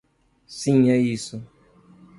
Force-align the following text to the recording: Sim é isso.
Sim 0.47 0.89
é 0.89 0.97
isso. 0.97 1.45